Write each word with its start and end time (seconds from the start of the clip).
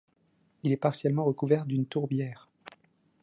Il 0.63 0.71
est 0.71 0.77
partiellement 0.77 1.25
recouvert 1.25 1.67
d'une 1.67 1.85
tourbière. 1.85 2.49